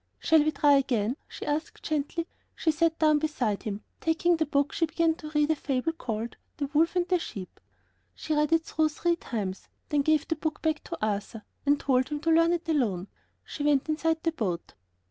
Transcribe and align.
"Shall 0.17 0.43
we 0.43 0.49
try 0.51 0.77
again?" 0.77 1.15
she 1.27 1.45
asked 1.45 1.83
gently. 1.83 2.25
She 2.55 2.71
sat 2.71 2.97
down 2.97 3.19
beside 3.19 3.61
him 3.61 3.73
and, 3.75 3.83
taking 4.01 4.35
the 4.35 4.47
book, 4.47 4.73
she 4.73 4.87
began 4.87 5.13
to 5.13 5.29
read 5.29 5.49
the 5.49 5.55
fable 5.55 5.91
called 5.93 6.37
"The 6.57 6.65
Wolf 6.73 6.95
and 6.95 7.07
the 7.07 7.19
Sheep." 7.19 7.59
She 8.15 8.33
read 8.33 8.51
it 8.51 8.63
through 8.63 8.89
three 8.89 9.17
times, 9.17 9.67
then 9.89 10.01
gave 10.01 10.27
the 10.27 10.35
book 10.35 10.59
back 10.63 10.83
to 10.85 10.97
Arthur 11.05 11.43
and 11.67 11.79
told 11.79 12.09
him 12.09 12.19
to 12.21 12.31
learn 12.31 12.51
it 12.51 12.67
alone. 12.67 13.09
She 13.45 13.61
went 13.61 13.89
inside 13.89 14.23
the 14.23 14.31
boat. 14.31 14.73